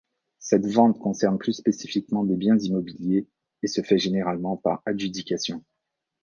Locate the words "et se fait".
3.61-3.99